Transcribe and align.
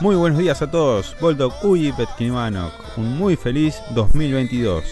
Muy 0.00 0.16
buenos 0.16 0.38
días 0.38 0.60
a 0.60 0.70
todos, 0.70 1.16
Boldog 1.18 1.54
Petkinvanok, 1.96 2.72
un 2.98 3.16
muy 3.16 3.36
feliz 3.36 3.80
2022. 3.94 4.84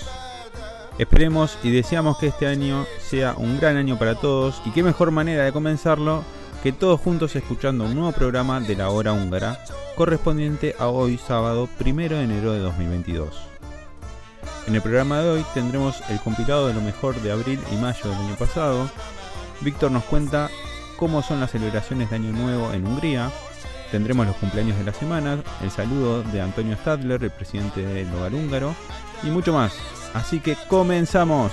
Esperemos 0.99 1.59
y 1.63 1.71
deseamos 1.71 2.17
que 2.17 2.29
este 2.29 2.47
año 2.47 2.87
sea 2.99 3.35
un 3.37 3.61
gran 3.61 3.77
año 3.77 3.99
para 3.99 4.15
todos 4.15 4.63
y 4.65 4.71
qué 4.71 4.83
mejor 4.83 5.11
manera 5.11 5.45
de 5.45 5.53
comenzarlo 5.53 6.25
que 6.63 6.73
todos 6.73 7.01
juntos 7.01 7.35
escuchando 7.35 7.85
un 7.85 7.95
nuevo 7.95 8.13
programa 8.13 8.61
de 8.61 8.77
la 8.77 8.89
hora 8.91 9.13
húngara 9.13 9.59
correspondiente 9.97 10.77
a 10.79 10.89
hoy 10.89 11.19
sábado 11.19 11.69
1 11.85 11.95
de 12.09 12.23
enero 12.23 12.53
de 12.53 12.61
2022. 12.61 13.35
En 14.69 14.75
el 14.77 14.83
programa 14.83 15.21
de 15.21 15.31
hoy 15.31 15.45
tendremos 15.55 16.01
el 16.09 16.21
compilado 16.21 16.69
de 16.69 16.75
lo 16.75 16.81
mejor 16.81 17.21
de 17.21 17.33
abril 17.33 17.59
y 17.73 17.77
mayo 17.77 18.09
del 18.09 18.19
año 18.19 18.37
pasado. 18.37 18.89
Víctor 19.61 19.91
nos 19.91 20.05
cuenta 20.05 20.51
cómo 20.97 21.23
son 21.23 21.41
las 21.41 21.51
celebraciones 21.51 22.11
de 22.11 22.17
Año 22.17 22.33
Nuevo 22.33 22.73
en 22.73 22.87
Hungría, 22.87 23.33
Tendremos 23.93 24.27
los 24.27 24.37
cumpleaños 24.37 24.79
de 24.79 24.85
la 24.85 24.95
semana, 24.95 25.43
el 25.63 25.71
saludo 25.71 26.23
de 26.23 26.41
Antonio 26.41 26.75
Stadler, 26.77 27.23
el 27.23 27.31
presidente 27.31 27.85
del 27.85 28.11
hogar 28.15 28.33
húngaro, 28.33 28.75
y 29.23 29.27
mucho 29.27 29.53
más. 29.53 29.75
Así 30.15 30.41
que 30.41 30.57
comenzamos. 30.67 31.53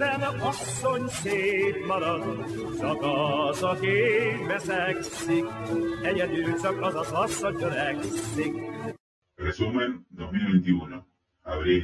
Minden 0.00 0.40
asszony 0.40 1.08
szép 1.08 1.86
marad, 1.86 2.22
csak 2.78 2.98
az, 3.02 3.62
aki 3.62 3.90
veszekszik, 4.46 5.44
egyedül 6.02 6.60
csak 6.62 6.82
az 6.82 6.94
az 6.94 7.12
asszony 7.12 7.56
törekszik. 7.56 8.52
Resumen 9.34 10.06
2021. 10.16 11.02
Abril. 11.42 11.82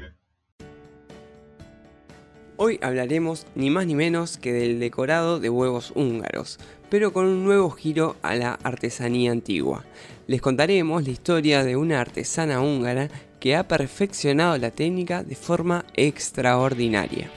Hoy 2.56 2.78
hablaremos 2.80 3.40
ni 3.52 3.68
más 3.68 3.84
ni 3.84 3.94
menos 3.94 4.38
que 4.38 4.52
del 4.52 4.78
decorado 4.78 5.38
de 5.38 5.48
huevos 5.48 5.90
húngaros, 5.94 6.56
pero 6.88 7.12
con 7.12 7.26
un 7.26 7.44
nuevo 7.44 7.68
giro 7.70 8.16
a 8.22 8.34
la 8.34 8.58
artesanía 8.62 9.30
antigua. 9.30 9.84
Les 10.26 10.40
contaremos 10.40 11.04
la 11.04 11.10
historia 11.10 11.64
de 11.64 11.76
una 11.76 12.00
artesana 12.00 12.60
húngara 12.60 13.08
que 13.40 13.56
ha 13.56 13.68
perfeccionado 13.68 14.56
la 14.56 14.70
técnica 14.70 15.22
de 15.22 15.34
forma 15.34 15.84
extraordinaria. 15.94 17.30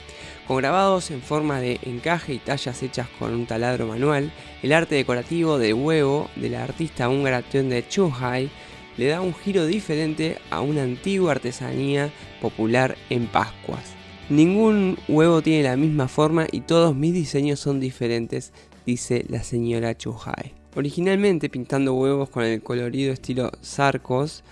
Con 0.49 0.57
grabados 0.57 1.11
en 1.11 1.21
forma 1.21 1.59
de 1.61 1.79
encaje 1.83 2.33
y 2.33 2.39
tallas 2.39 2.81
hechas 2.81 3.07
con 3.19 3.35
un 3.35 3.45
taladro 3.45 3.85
manual, 3.85 4.33
el 4.63 4.73
arte 4.73 4.95
decorativo 4.95 5.59
de 5.59 5.75
huevo 5.75 6.27
de 6.35 6.49
la 6.49 6.63
artista 6.63 7.07
húngara 7.07 7.43
Tönde 7.43 7.87
Chuhai 7.87 8.49
le 8.97 9.05
da 9.05 9.21
un 9.21 9.35
giro 9.35 9.67
diferente 9.67 10.39
a 10.49 10.61
una 10.61 10.81
antigua 10.81 11.33
artesanía 11.33 12.09
popular 12.41 12.97
en 13.11 13.27
Pascuas. 13.27 13.93
Ningún 14.31 14.97
huevo 15.07 15.43
tiene 15.43 15.69
la 15.69 15.77
misma 15.77 16.07
forma 16.07 16.47
y 16.51 16.61
todos 16.61 16.95
mis 16.95 17.13
diseños 17.13 17.59
son 17.59 17.79
diferentes, 17.79 18.51
dice 18.87 19.25
la 19.29 19.43
señora 19.43 19.95
Chuhai. 19.95 20.55
Originalmente 20.75 21.49
pintando 21.49 21.93
huevos 21.93 22.29
con 22.29 22.43
el 22.43 22.63
colorido 22.63 23.13
estilo 23.13 23.51
Sarcos, 23.61 24.43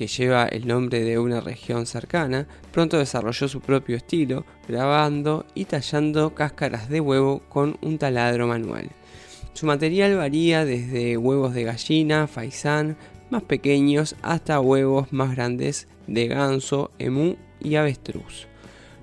que 0.00 0.06
lleva 0.06 0.46
el 0.46 0.66
nombre 0.66 1.04
de 1.04 1.18
una 1.18 1.42
región 1.42 1.84
cercana, 1.84 2.46
pronto 2.72 2.96
desarrolló 2.96 3.48
su 3.48 3.60
propio 3.60 3.98
estilo, 3.98 4.46
grabando 4.66 5.44
y 5.54 5.66
tallando 5.66 6.34
cáscaras 6.34 6.88
de 6.88 7.02
huevo 7.02 7.42
con 7.50 7.76
un 7.82 7.98
taladro 7.98 8.46
manual. 8.46 8.88
Su 9.52 9.66
material 9.66 10.16
varía 10.16 10.64
desde 10.64 11.18
huevos 11.18 11.52
de 11.52 11.64
gallina, 11.64 12.26
faisán, 12.28 12.96
más 13.28 13.42
pequeños, 13.42 14.16
hasta 14.22 14.58
huevos 14.58 15.12
más 15.12 15.36
grandes 15.36 15.86
de 16.06 16.28
ganso, 16.28 16.92
emú 16.98 17.36
y 17.60 17.74
avestruz. 17.74 18.46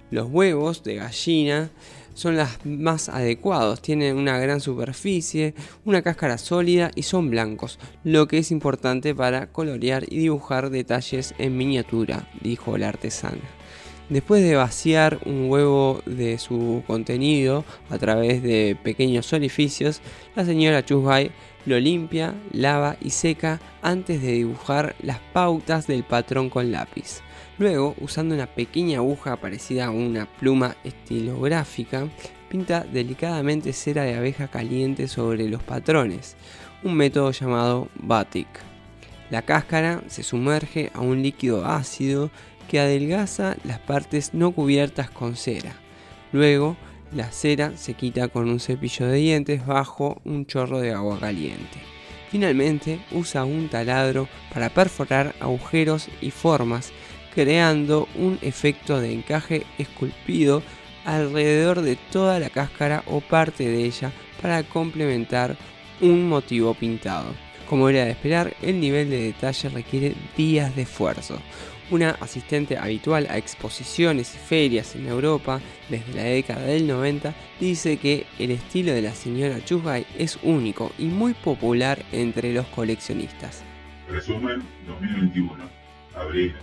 Los 0.09 0.27
huevos 0.27 0.81
de 0.81 0.95
gallina 0.95 1.69
son 2.17 2.35
los 2.35 2.49
más 2.65 3.09
adecuados, 3.09 3.79
tienen 3.79 4.17
una 4.17 4.39
gran 4.39 4.59
superficie, 4.59 5.53
una 5.85 6.01
cáscara 6.01 6.39
sólida 6.39 6.89
y 6.95 7.03
son 7.03 7.29
blancos, 7.29 7.77
lo 8.03 8.27
que 8.27 8.39
es 8.39 8.49
importante 8.49 9.13
para 9.13 9.51
colorear 9.51 10.03
y 10.09 10.17
dibujar 10.17 10.71
detalles 10.71 11.35
en 11.37 11.55
miniatura, 11.55 12.27
dijo 12.41 12.75
la 12.79 12.89
artesana. 12.89 13.43
Después 14.09 14.41
de 14.41 14.55
vaciar 14.55 15.19
un 15.25 15.47
huevo 15.47 16.01
de 16.07 16.39
su 16.39 16.81
contenido 16.87 17.65
a 17.91 17.99
través 17.99 18.41
de 18.41 18.75
pequeños 18.81 19.31
orificios, 19.33 20.01
la 20.35 20.43
señora 20.43 20.83
Chuhai 20.83 21.29
lo 21.67 21.79
limpia, 21.79 22.33
lava 22.51 22.97
y 22.99 23.11
seca 23.11 23.59
antes 23.83 24.23
de 24.23 24.31
dibujar 24.31 24.95
las 25.03 25.19
pautas 25.33 25.85
del 25.85 26.03
patrón 26.03 26.49
con 26.49 26.71
lápiz. 26.71 27.21
Luego, 27.59 27.95
usando 27.99 28.35
una 28.35 28.45
pequeña 28.45 28.99
aguja 28.99 29.35
parecida 29.37 29.87
a 29.87 29.91
una 29.91 30.27
pluma 30.27 30.75
estilográfica, 30.83 32.07
pinta 32.49 32.81
delicadamente 32.81 33.73
cera 33.73 34.03
de 34.03 34.15
abeja 34.15 34.47
caliente 34.47 35.07
sobre 35.07 35.49
los 35.49 35.63
patrones, 35.63 36.35
un 36.83 36.93
método 36.93 37.31
llamado 37.31 37.89
batik. 37.95 38.47
La 39.31 39.41
cáscara 39.41 40.03
se 40.07 40.21
sumerge 40.21 40.91
a 40.93 41.01
un 41.01 41.23
líquido 41.23 41.65
ácido 41.65 42.29
que 42.69 42.79
adelgaza 42.79 43.57
las 43.63 43.79
partes 43.79 44.33
no 44.33 44.51
cubiertas 44.51 45.09
con 45.09 45.35
cera. 45.35 45.73
Luego, 46.31 46.77
la 47.11 47.31
cera 47.31 47.75
se 47.75 47.95
quita 47.95 48.27
con 48.27 48.49
un 48.49 48.59
cepillo 48.59 49.07
de 49.07 49.17
dientes 49.17 49.65
bajo 49.65 50.21
un 50.25 50.45
chorro 50.45 50.79
de 50.79 50.93
agua 50.93 51.19
caliente. 51.19 51.79
Finalmente, 52.29 52.99
usa 53.13 53.45
un 53.45 53.69
taladro 53.69 54.27
para 54.53 54.69
perforar 54.69 55.33
agujeros 55.39 56.09
y 56.21 56.31
formas 56.31 56.91
creando 57.37 58.07
un 58.15 58.39
efecto 58.41 58.99
de 58.99 59.13
encaje 59.13 59.63
esculpido 59.77 60.63
alrededor 61.05 61.81
de 61.81 61.95
toda 61.95 62.39
la 62.39 62.49
cáscara 62.49 63.03
o 63.05 63.21
parte 63.21 63.69
de 63.69 63.85
ella 63.85 64.11
para 64.41 64.63
complementar 64.63 65.55
un 66.01 66.27
motivo 66.27 66.73
pintado. 66.73 67.35
Como 67.69 67.89
era 67.89 68.05
de 68.05 68.09
esperar, 68.09 68.55
el 68.63 68.79
nivel 68.79 69.11
de 69.11 69.21
detalle 69.21 69.69
requiere 69.69 70.15
días 70.35 70.75
de 70.75 70.81
esfuerzo. 70.81 71.39
Una 71.91 72.09
asistente 72.21 72.75
habitual 72.75 73.27
a 73.29 73.37
exposiciones 73.37 74.33
y 74.33 74.39
ferias 74.39 74.95
en 74.95 75.05
Europa 75.05 75.61
desde 75.89 76.13
la 76.15 76.23
década 76.23 76.65
del 76.65 76.87
90 76.87 77.35
dice 77.59 77.97
que 77.97 78.25
el 78.39 78.49
estilo 78.49 78.93
de 78.93 79.03
la 79.03 79.13
señora 79.13 79.63
Chugai 79.63 80.07
es 80.17 80.39
único 80.41 80.91
y 80.97 81.05
muy 81.05 81.35
popular 81.35 82.03
entre 82.11 82.51
los 82.51 82.65
coleccionistas. 82.65 83.61
Resumen 84.09 84.63
2021. 84.87 85.53
Abril. 86.15 86.55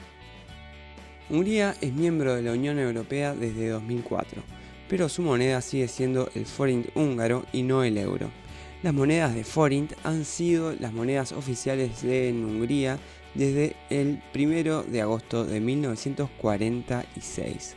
Hungría 1.34 1.74
es 1.80 1.92
miembro 1.92 2.36
de 2.36 2.42
la 2.42 2.52
Unión 2.52 2.78
Europea 2.78 3.34
desde 3.34 3.70
2004, 3.70 4.40
pero 4.88 5.08
su 5.08 5.20
moneda 5.20 5.60
sigue 5.62 5.88
siendo 5.88 6.30
el 6.36 6.46
forint 6.46 6.86
húngaro 6.94 7.44
y 7.52 7.64
no 7.64 7.82
el 7.82 7.98
euro. 7.98 8.30
Las 8.84 8.94
monedas 8.94 9.34
de 9.34 9.42
forint 9.42 9.94
han 10.04 10.24
sido 10.24 10.76
las 10.78 10.92
monedas 10.92 11.32
oficiales 11.32 12.02
de 12.02 12.32
Hungría 12.32 13.00
desde 13.34 13.74
el 13.90 14.22
1 14.32 14.84
de 14.84 15.00
agosto 15.00 15.44
de 15.44 15.58
1946. 15.58 17.74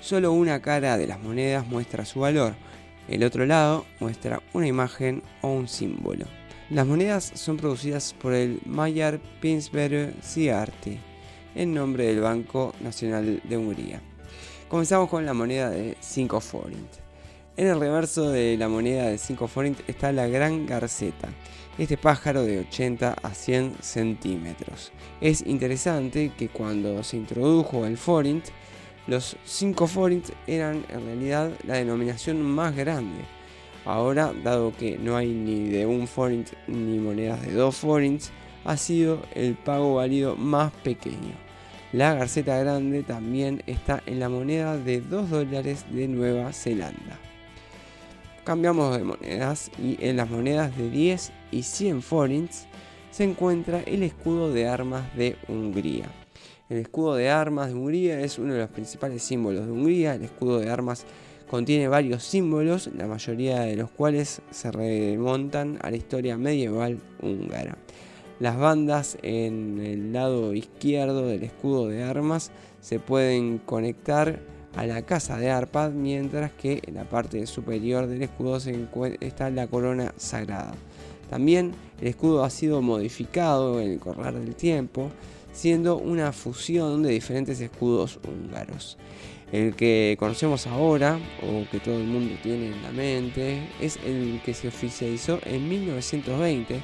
Solo 0.00 0.30
una 0.30 0.62
cara 0.62 0.96
de 0.96 1.08
las 1.08 1.20
monedas 1.20 1.66
muestra 1.66 2.04
su 2.04 2.20
valor, 2.20 2.54
el 3.08 3.24
otro 3.24 3.44
lado 3.44 3.86
muestra 3.98 4.40
una 4.52 4.68
imagen 4.68 5.24
o 5.40 5.48
un 5.48 5.66
símbolo. 5.66 6.26
Las 6.70 6.86
monedas 6.86 7.32
son 7.34 7.56
producidas 7.56 8.14
por 8.22 8.34
el 8.34 8.60
Magyar 8.66 9.18
Pinsberg 9.40 10.14
Siarti, 10.22 11.00
en 11.54 11.74
nombre 11.74 12.06
del 12.06 12.20
Banco 12.20 12.74
Nacional 12.80 13.40
de 13.44 13.56
Hungría. 13.56 14.00
Comenzamos 14.68 15.08
con 15.08 15.26
la 15.26 15.34
moneda 15.34 15.70
de 15.70 15.96
5 16.00 16.40
forint. 16.40 16.92
En 17.56 17.66
el 17.66 17.80
reverso 17.80 18.30
de 18.30 18.56
la 18.56 18.68
moneda 18.68 19.06
de 19.06 19.18
5 19.18 19.48
forint 19.48 19.80
está 19.88 20.12
la 20.12 20.28
gran 20.28 20.66
garceta, 20.66 21.28
este 21.76 21.96
pájaro 21.96 22.42
de 22.42 22.60
80 22.60 23.16
a 23.22 23.34
100 23.34 23.76
centímetros. 23.80 24.92
Es 25.20 25.42
interesante 25.46 26.32
que 26.36 26.48
cuando 26.48 27.02
se 27.02 27.16
introdujo 27.16 27.84
el 27.86 27.98
forint, 27.98 28.46
Los 29.06 29.36
5 29.44 29.86
forints 29.88 30.32
eran 30.46 30.84
en 30.88 31.04
realidad 31.04 31.50
la 31.66 31.74
denominación 31.74 32.42
más 32.42 32.76
grande. 32.76 33.24
Ahora, 33.84 34.32
dado 34.44 34.72
que 34.76 34.98
no 34.98 35.16
hay 35.16 35.32
ni 35.32 35.68
de 35.68 35.86
un 35.86 36.06
forint 36.06 36.48
ni 36.68 36.98
monedas 36.98 37.42
de 37.42 37.52
2 37.52 37.74
forints, 37.74 38.30
ha 38.64 38.76
sido 38.76 39.22
el 39.34 39.54
pago 39.54 39.94
válido 39.94 40.36
más 40.36 40.72
pequeño. 40.72 41.34
La 41.92 42.14
garceta 42.14 42.58
grande 42.58 43.02
también 43.02 43.62
está 43.66 44.02
en 44.06 44.20
la 44.20 44.28
moneda 44.28 44.76
de 44.76 45.00
2 45.00 45.30
dólares 45.30 45.84
de 45.90 46.06
Nueva 46.06 46.52
Zelanda. 46.52 47.18
Cambiamos 48.44 48.96
de 48.96 49.04
monedas 49.04 49.70
y 49.78 49.98
en 50.00 50.16
las 50.16 50.30
monedas 50.30 50.76
de 50.76 50.88
10 50.88 51.32
y 51.50 51.62
100 51.62 52.02
forints 52.02 52.66
se 53.10 53.24
encuentra 53.24 53.80
el 53.80 54.02
escudo 54.02 54.52
de 54.52 54.68
armas 54.68 55.14
de 55.16 55.36
Hungría. 55.48 56.06
El 56.68 56.78
escudo 56.78 57.16
de 57.16 57.28
armas 57.28 57.68
de 57.68 57.74
Hungría 57.74 58.20
es 58.20 58.38
uno 58.38 58.54
de 58.54 58.60
los 58.60 58.70
principales 58.70 59.24
símbolos 59.24 59.66
de 59.66 59.72
Hungría. 59.72 60.14
El 60.14 60.22
escudo 60.22 60.60
de 60.60 60.70
armas 60.70 61.04
contiene 61.50 61.88
varios 61.88 62.22
símbolos, 62.22 62.88
la 62.96 63.08
mayoría 63.08 63.62
de 63.62 63.74
los 63.74 63.90
cuales 63.90 64.40
se 64.52 64.70
remontan 64.70 65.78
a 65.82 65.90
la 65.90 65.96
historia 65.96 66.38
medieval 66.38 67.00
húngara. 67.20 67.76
Las 68.40 68.56
bandas 68.56 69.18
en 69.20 69.80
el 69.84 70.14
lado 70.14 70.54
izquierdo 70.54 71.26
del 71.26 71.42
escudo 71.42 71.88
de 71.88 72.02
armas 72.02 72.50
se 72.80 72.98
pueden 72.98 73.58
conectar 73.58 74.40
a 74.74 74.86
la 74.86 75.02
casa 75.02 75.36
de 75.36 75.50
Arpad, 75.50 75.90
mientras 75.90 76.50
que 76.52 76.80
en 76.86 76.94
la 76.94 77.04
parte 77.04 77.46
superior 77.46 78.06
del 78.06 78.22
escudo 78.22 78.58
se 78.58 78.88
está 79.20 79.50
la 79.50 79.66
corona 79.66 80.14
sagrada. 80.16 80.72
También 81.28 81.72
el 82.00 82.08
escudo 82.08 82.42
ha 82.42 82.48
sido 82.48 82.80
modificado 82.80 83.78
en 83.78 83.90
el 83.90 83.98
correr 83.98 84.32
del 84.32 84.54
tiempo, 84.54 85.10
siendo 85.52 85.98
una 85.98 86.32
fusión 86.32 87.02
de 87.02 87.10
diferentes 87.10 87.60
escudos 87.60 88.18
húngaros. 88.26 88.96
El 89.52 89.74
que 89.74 90.16
conocemos 90.18 90.68
ahora, 90.68 91.18
o 91.42 91.68
que 91.72 91.80
todo 91.80 91.96
el 91.96 92.04
mundo 92.04 92.36
tiene 92.40 92.66
en 92.66 92.82
la 92.82 92.92
mente, 92.92 93.60
es 93.80 93.98
el 94.06 94.40
que 94.44 94.54
se 94.54 94.68
oficializó 94.68 95.40
en 95.44 95.68
1920 95.68 96.80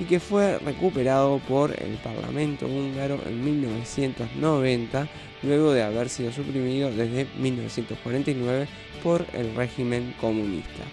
y 0.00 0.04
que 0.04 0.20
fue 0.20 0.58
recuperado 0.58 1.38
por 1.48 1.70
el 1.70 1.94
Parlamento 2.04 2.66
húngaro 2.66 3.18
en 3.26 3.42
1990, 3.42 5.08
luego 5.42 5.72
de 5.72 5.82
haber 5.82 6.10
sido 6.10 6.30
suprimido 6.30 6.90
desde 6.90 7.26
1949 7.38 8.68
por 9.02 9.24
el 9.32 9.54
régimen 9.54 10.14
comunista. 10.20 10.84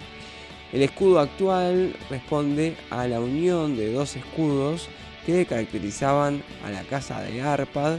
El 0.72 0.82
escudo 0.82 1.20
actual 1.20 1.94
responde 2.10 2.76
a 2.90 3.06
la 3.06 3.20
unión 3.20 3.76
de 3.76 3.92
dos 3.92 4.16
escudos 4.16 4.88
que 5.26 5.46
caracterizaban 5.46 6.42
a 6.64 6.72
la 6.72 6.84
casa 6.84 7.22
de 7.22 7.42
Arpad 7.42 7.98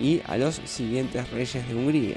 y 0.00 0.22
a 0.26 0.38
los 0.38 0.62
siguientes 0.64 1.30
reyes 1.30 1.68
de 1.68 1.74
Hungría. 1.74 2.16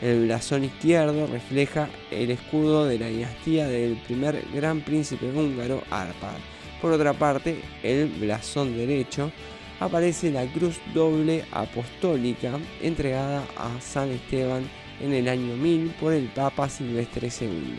El 0.00 0.24
blasón 0.24 0.64
izquierdo 0.64 1.26
refleja 1.26 1.88
el 2.10 2.30
escudo 2.30 2.86
de 2.86 2.98
la 2.98 3.08
dinastía 3.08 3.68
del 3.68 3.96
primer 3.96 4.42
gran 4.54 4.80
príncipe 4.80 5.26
húngaro 5.26 5.82
Arpad. 5.90 6.38
Por 6.80 6.92
otra 6.92 7.12
parte, 7.12 7.60
el 7.82 8.06
blasón 8.08 8.74
derecho 8.76 9.30
aparece 9.78 10.30
la 10.30 10.46
cruz 10.46 10.80
doble 10.94 11.44
apostólica 11.52 12.58
entregada 12.80 13.44
a 13.58 13.78
San 13.80 14.10
Esteban 14.10 14.62
en 15.02 15.12
el 15.12 15.28
año 15.28 15.54
1000 15.56 15.94
por 16.00 16.14
el 16.14 16.26
Papa 16.28 16.68
Silvestre 16.70 17.28
II. 17.40 17.76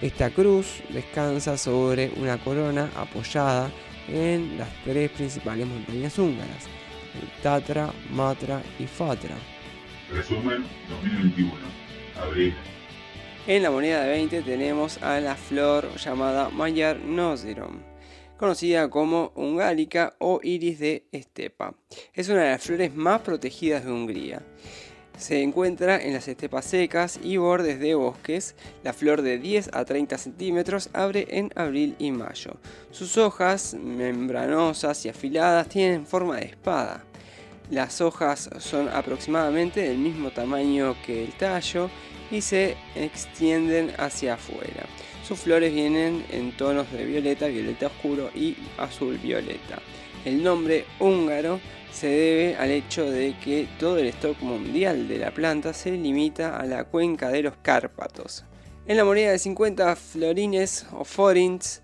Esta 0.00 0.30
cruz 0.30 0.82
descansa 0.88 1.58
sobre 1.58 2.12
una 2.16 2.38
corona 2.38 2.90
apoyada 2.96 3.70
en 4.08 4.58
las 4.58 4.68
tres 4.84 5.10
principales 5.10 5.66
montañas 5.66 6.18
húngaras, 6.18 6.66
el 7.20 7.42
Tatra, 7.42 7.90
Matra 8.10 8.62
y 8.78 8.86
Fatra. 8.86 9.36
Resumen 10.14 10.66
2021. 10.90 11.52
Abril. 12.22 12.54
En 13.46 13.62
la 13.62 13.70
moneda 13.70 14.02
de 14.02 14.10
20 14.10 14.42
tenemos 14.42 15.02
a 15.02 15.18
la 15.20 15.36
flor 15.36 15.88
llamada 15.96 16.50
Mayar 16.50 16.98
Nozirom, 16.98 17.78
conocida 18.36 18.90
como 18.90 19.32
ungálica 19.36 20.14
o 20.18 20.40
iris 20.42 20.78
de 20.80 21.06
estepa. 21.12 21.74
Es 22.12 22.28
una 22.28 22.42
de 22.42 22.50
las 22.50 22.62
flores 22.62 22.94
más 22.94 23.22
protegidas 23.22 23.86
de 23.86 23.92
Hungría. 23.92 24.42
Se 25.16 25.42
encuentra 25.42 25.98
en 25.98 26.12
las 26.12 26.28
estepas 26.28 26.66
secas 26.66 27.18
y 27.22 27.38
bordes 27.38 27.80
de 27.80 27.94
bosques. 27.94 28.54
La 28.84 28.92
flor 28.92 29.22
de 29.22 29.38
10 29.38 29.70
a 29.72 29.84
30 29.86 30.18
centímetros 30.18 30.90
abre 30.92 31.26
en 31.30 31.50
abril 31.54 31.96
y 31.98 32.10
mayo. 32.10 32.58
Sus 32.90 33.16
hojas, 33.16 33.74
membranosas 33.74 35.06
y 35.06 35.08
afiladas, 35.08 35.68
tienen 35.68 36.06
forma 36.06 36.36
de 36.36 36.46
espada. 36.46 37.04
Las 37.72 38.02
hojas 38.02 38.50
son 38.58 38.90
aproximadamente 38.90 39.80
del 39.80 39.96
mismo 39.96 40.30
tamaño 40.30 40.94
que 41.06 41.24
el 41.24 41.32
tallo 41.32 41.88
y 42.30 42.42
se 42.42 42.76
extienden 42.94 43.94
hacia 43.96 44.34
afuera. 44.34 44.84
Sus 45.26 45.40
flores 45.40 45.72
vienen 45.72 46.22
en 46.30 46.54
tonos 46.54 46.92
de 46.92 47.06
violeta, 47.06 47.46
violeta 47.46 47.86
oscuro 47.86 48.28
y 48.34 48.58
azul 48.76 49.16
violeta. 49.16 49.78
El 50.26 50.42
nombre 50.42 50.84
húngaro 51.00 51.60
se 51.90 52.08
debe 52.08 52.56
al 52.56 52.72
hecho 52.72 53.10
de 53.10 53.38
que 53.42 53.66
todo 53.80 53.96
el 53.96 54.08
stock 54.08 54.38
mundial 54.42 55.08
de 55.08 55.16
la 55.16 55.30
planta 55.30 55.72
se 55.72 55.92
limita 55.92 56.58
a 56.58 56.66
la 56.66 56.84
cuenca 56.84 57.30
de 57.30 57.42
los 57.42 57.54
Cárpatos. 57.62 58.44
En 58.84 58.98
la 58.98 59.06
moneda 59.06 59.30
de 59.30 59.38
50 59.38 59.96
florines 59.96 60.84
o 60.92 61.06
forints 61.06 61.81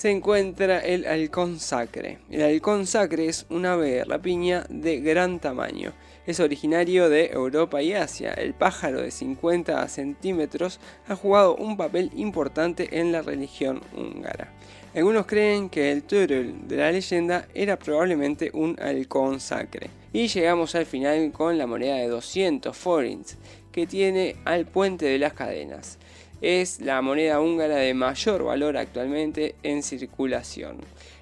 se 0.00 0.10
encuentra 0.10 0.78
el 0.78 1.06
halcón 1.06 1.60
sacre. 1.60 2.20
El 2.30 2.40
halcón 2.40 2.86
sacre 2.86 3.26
es 3.26 3.44
un 3.50 3.66
ave 3.66 3.90
de 3.90 4.04
rapiña 4.04 4.64
de 4.70 4.98
gran 4.98 5.40
tamaño. 5.40 5.92
Es 6.26 6.40
originario 6.40 7.10
de 7.10 7.26
Europa 7.26 7.82
y 7.82 7.92
Asia. 7.92 8.32
El 8.32 8.54
pájaro 8.54 9.02
de 9.02 9.10
50 9.10 9.86
centímetros 9.88 10.80
ha 11.06 11.16
jugado 11.16 11.54
un 11.54 11.76
papel 11.76 12.10
importante 12.16 12.98
en 12.98 13.12
la 13.12 13.20
religión 13.20 13.82
húngara. 13.94 14.50
Algunos 14.94 15.26
creen 15.26 15.68
que 15.68 15.92
el 15.92 16.04
turul 16.04 16.66
de 16.66 16.76
la 16.76 16.92
leyenda 16.92 17.46
era 17.52 17.78
probablemente 17.78 18.50
un 18.54 18.78
halcón 18.80 19.38
sacre. 19.38 19.90
Y 20.14 20.28
llegamos 20.28 20.74
al 20.76 20.86
final 20.86 21.30
con 21.30 21.58
la 21.58 21.66
moneda 21.66 21.96
de 21.96 22.08
200 22.08 22.74
forints, 22.74 23.36
que 23.70 23.86
tiene 23.86 24.36
al 24.46 24.64
puente 24.64 25.04
de 25.04 25.18
las 25.18 25.34
cadenas. 25.34 25.98
Es 26.40 26.80
la 26.80 27.02
moneda 27.02 27.40
húngara 27.40 27.76
de 27.76 27.92
mayor 27.92 28.44
valor 28.44 28.76
actualmente 28.76 29.54
en 29.62 29.82
circulación. 29.82 30.78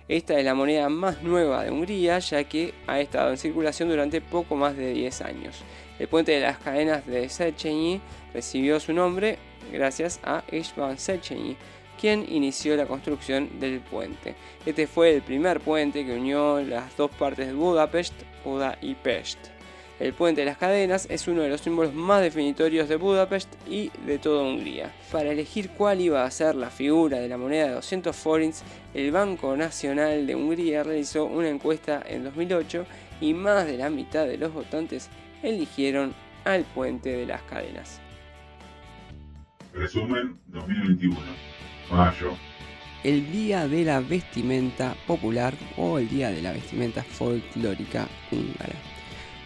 Esta 0.08 0.38
es 0.38 0.44
la 0.44 0.54
moneda 0.54 0.88
más 0.88 1.22
nueva 1.22 1.64
de 1.64 1.70
Hungría, 1.70 2.18
ya 2.20 2.44
que 2.44 2.72
ha 2.86 3.00
estado 3.00 3.30
en 3.30 3.36
circulación 3.36 3.88
durante 3.88 4.20
poco 4.20 4.56
más 4.56 4.76
de 4.76 4.92
10 4.92 5.20
años. 5.22 5.56
El 5.98 6.08
puente 6.08 6.32
de 6.32 6.40
las 6.40 6.58
cadenas 6.58 7.04
de 7.06 7.28
Széchenyi 7.28 8.00
recibió 8.32 8.78
su 8.78 8.92
nombre 8.92 9.38
gracias 9.72 10.20
a 10.22 10.44
István 10.52 10.98
Széchenyi, 10.98 11.56
quien 12.00 12.24
inició 12.28 12.76
la 12.76 12.86
construcción 12.86 13.58
del 13.58 13.80
puente. 13.80 14.36
Este 14.64 14.86
fue 14.86 15.16
el 15.16 15.22
primer 15.22 15.60
puente 15.60 16.06
que 16.06 16.14
unió 16.14 16.60
las 16.60 16.96
dos 16.96 17.10
partes 17.10 17.48
de 17.48 17.54
Budapest, 17.54 18.14
Buda 18.44 18.78
y 18.80 18.94
Pest. 18.94 19.57
El 20.00 20.12
puente 20.12 20.42
de 20.42 20.46
las 20.46 20.58
cadenas 20.58 21.08
es 21.10 21.26
uno 21.26 21.42
de 21.42 21.48
los 21.48 21.60
símbolos 21.60 21.92
más 21.92 22.22
definitorios 22.22 22.88
de 22.88 22.94
Budapest 22.94 23.52
y 23.68 23.90
de 24.06 24.18
toda 24.18 24.44
Hungría. 24.44 24.92
Para 25.10 25.32
elegir 25.32 25.70
cuál 25.70 26.00
iba 26.00 26.24
a 26.24 26.30
ser 26.30 26.54
la 26.54 26.70
figura 26.70 27.18
de 27.18 27.28
la 27.28 27.36
moneda 27.36 27.66
de 27.66 27.74
200 27.74 28.14
forints, 28.14 28.62
el 28.94 29.10
Banco 29.10 29.56
Nacional 29.56 30.24
de 30.24 30.36
Hungría 30.36 30.84
realizó 30.84 31.24
una 31.24 31.48
encuesta 31.48 32.00
en 32.06 32.22
2008 32.22 32.86
y 33.20 33.34
más 33.34 33.66
de 33.66 33.76
la 33.76 33.90
mitad 33.90 34.24
de 34.24 34.38
los 34.38 34.52
votantes 34.52 35.08
eligieron 35.42 36.14
al 36.44 36.62
puente 36.62 37.10
de 37.10 37.26
las 37.26 37.42
cadenas. 37.42 38.00
Resumen 39.72 40.38
2021. 40.46 41.18
Mayo. 41.90 42.36
El 43.02 43.30
Día 43.32 43.66
de 43.66 43.84
la 43.84 44.00
Vestimenta 44.00 44.94
Popular 45.08 45.54
o 45.76 45.98
el 45.98 46.08
Día 46.08 46.30
de 46.30 46.42
la 46.42 46.52
Vestimenta 46.52 47.02
Folclórica 47.02 48.06
Húngara. 48.30 48.97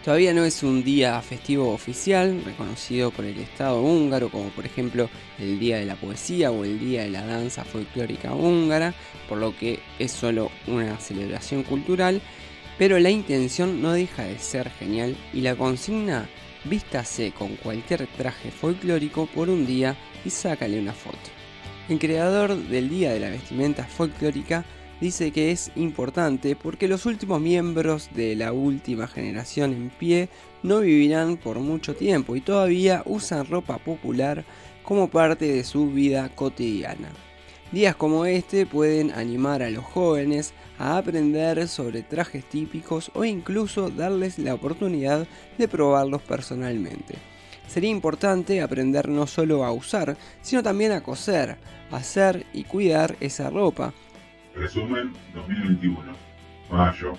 Todavía 0.05 0.35
no 0.35 0.45
es 0.45 0.65
un 0.65 0.83
día 0.83 1.23
festivo 1.23 1.73
oficial 1.73 2.43
reconocido 2.45 3.13
por 3.13 3.25
el 3.25 3.39
Estado 3.39 3.81
húngaro, 3.81 4.31
como 4.31 4.49
por 4.49 4.67
ejemplo 4.67 5.09
el 5.39 5.61
Día 5.61 5.77
de 5.77 5.87
la 5.87 5.95
Poesía 5.95 6.51
o 6.51 6.65
el 6.65 6.81
Día 6.81 7.03
de 7.05 7.11
la 7.11 7.25
Danza 7.25 7.65
Folclórica 7.65 8.35
Húngara, 8.35 8.95
por 9.29 9.39
lo 9.39 9.57
que 9.57 9.79
es 10.01 10.11
solo 10.11 10.51
una 10.67 10.99
celebración 10.99 11.63
cultural, 11.63 12.21
pero 12.79 12.99
la 12.99 13.11
intención 13.11 13.81
no 13.81 13.93
deja 13.93 14.25
de 14.25 14.41
ser 14.41 14.71
genial 14.71 15.17
y 15.33 15.43
la 15.43 15.55
consigna 15.55 16.29
vístase 16.65 17.31
con 17.31 17.55
cualquier 17.55 18.09
traje 18.09 18.51
folclórico 18.51 19.27
por 19.27 19.49
un 19.49 19.67
día 19.67 19.97
y 20.25 20.31
sácale 20.31 20.81
una 20.81 20.95
foto. 20.95 21.31
El 21.89 22.01
creador 22.01 22.57
del 22.57 22.89
Día 22.89 23.13
de 23.13 23.21
la 23.21 23.31
Vestimenta 23.31 23.85
Folclórica 23.85 24.65
dice 25.03 25.33
que 25.33 25.51
es 25.51 25.73
importante 25.75 26.55
porque 26.55 26.87
los 26.87 27.07
últimos 27.07 27.41
miembros 27.41 28.09
de 28.15 28.37
la 28.37 28.53
última 28.53 29.09
generación 29.09 29.73
en 29.73 29.91
pie 29.91 30.29
no 30.63 30.79
vivirán 30.79 31.39
por 31.39 31.59
mucho 31.59 31.97
tiempo 31.97 32.37
y 32.37 32.41
todavía 32.41 33.03
usan 33.05 33.47
ropa 33.47 33.79
popular 33.79 34.45
como 34.85 35.09
parte 35.09 35.47
de 35.47 35.65
su 35.65 35.91
vida 35.91 36.29
cotidiana. 36.29 37.09
Días 37.73 37.97
como 37.97 38.27
este 38.27 38.65
pueden 38.65 39.11
animar 39.11 39.65
a 39.65 39.71
los 39.71 39.85
jóvenes 39.85 40.55
a 40.79 40.99
aprender 40.99 41.67
sobre 41.67 42.03
trajes 42.03 42.45
típicos 42.45 43.11
o 43.15 43.25
incluso 43.25 43.91
darles 43.91 44.39
la 44.39 44.55
oportunidad 44.55 45.27
de 45.59 45.67
probarlos 45.67 46.23
personalmente. 46.23 47.17
sería 47.67 47.91
importante 47.91 48.61
aprender 48.61 49.09
no 49.09 49.27
solo 49.27 49.65
a 49.65 49.73
usar, 49.73 50.17
sino 50.43 50.63
también 50.63 50.93
a 50.93 51.03
coser, 51.03 51.57
hacer 51.91 52.47
y 52.53 52.63
cuidar 52.65 53.17
esa 53.19 53.51
ropa. 53.51 53.93
Resumen 54.55 55.13
2021. 55.35 55.97
Mayo. 56.71 57.15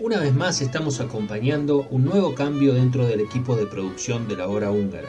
Una 0.00 0.18
vez 0.18 0.34
más 0.34 0.60
estamos 0.60 1.00
acompañando 1.00 1.86
un 1.90 2.04
nuevo 2.04 2.34
cambio 2.34 2.74
dentro 2.74 3.06
del 3.06 3.20
equipo 3.20 3.54
de 3.54 3.66
producción 3.66 4.26
de 4.26 4.36
la 4.36 4.48
hora 4.48 4.72
húngara, 4.72 5.08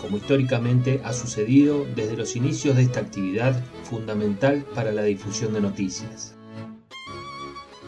como 0.00 0.16
históricamente 0.16 1.00
ha 1.04 1.12
sucedido 1.12 1.86
desde 1.94 2.16
los 2.16 2.34
inicios 2.34 2.76
de 2.76 2.82
esta 2.82 3.00
actividad 3.00 3.62
fundamental 3.84 4.64
para 4.74 4.90
la 4.90 5.02
difusión 5.02 5.52
de 5.52 5.60
noticias. 5.60 6.34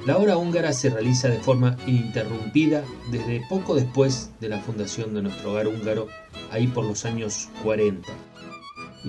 La 0.06 0.16
hora 0.16 0.37
húngara 0.37 0.72
se 0.72 0.88
realiza 0.88 1.28
de 1.28 1.40
forma 1.40 1.76
ininterrumpida 1.87 2.84
desde 3.10 3.42
poco 3.48 3.75
después 3.75 4.30
de 4.40 4.48
la 4.48 4.60
fundación 4.60 5.12
de 5.12 5.22
nuestro 5.22 5.50
hogar 5.50 5.66
húngaro, 5.66 6.06
ahí 6.52 6.68
por 6.68 6.84
los 6.84 7.04
años 7.04 7.48
40. 7.64 8.08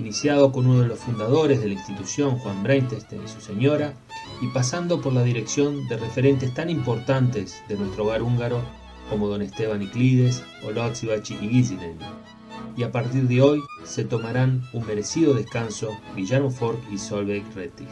Iniciado 0.00 0.50
con 0.50 0.66
uno 0.66 0.80
de 0.80 0.88
los 0.88 0.98
fundadores 0.98 1.60
de 1.60 1.66
la 1.66 1.74
institución, 1.74 2.38
Juan 2.38 2.62
Breinteste 2.62 3.20
y 3.22 3.28
su 3.28 3.42
señora, 3.42 3.92
y 4.40 4.46
pasando 4.46 5.02
por 5.02 5.12
la 5.12 5.22
dirección 5.22 5.86
de 5.88 5.98
referentes 5.98 6.54
tan 6.54 6.70
importantes 6.70 7.62
de 7.68 7.76
nuestro 7.76 8.06
hogar 8.06 8.22
húngaro 8.22 8.62
como 9.10 9.28
don 9.28 9.42
Esteban 9.42 9.82
Iclides, 9.82 10.42
Olotzi 10.64 11.06
Bachi 11.06 11.36
y 11.42 11.48
Gizinen. 11.48 11.98
Y 12.78 12.82
a 12.82 12.90
partir 12.90 13.28
de 13.28 13.42
hoy 13.42 13.60
se 13.84 14.04
tomarán 14.04 14.62
un 14.72 14.86
merecido 14.86 15.34
descanso 15.34 15.90
Villano 16.16 16.48
Fork 16.48 16.80
y 16.90 16.96
Solveig 16.96 17.44
Rettig. 17.54 17.88